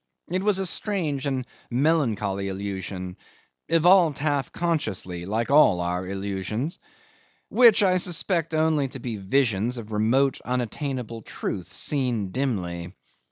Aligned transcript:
It 0.31 0.41
was 0.41 0.57
a 0.57 0.65
strange 0.65 1.27
and 1.27 1.45
melancholy 1.69 2.47
illusion, 2.47 3.17
evolved 3.69 4.17
half 4.17 4.51
consciously 4.51 5.27
like 5.27 5.51
all 5.51 5.79
our 5.79 6.07
illusions, 6.07 6.79
which 7.49 7.83
I 7.83 7.97
suspect 7.97 8.55
only 8.55 8.87
to 8.87 8.99
be 8.99 9.17
visions 9.17 9.77
of 9.77 9.91
remote 9.91 10.41
unattainable 10.43 11.21
truth, 11.21 11.71
seen 11.71 12.31
dimly. 12.31 12.93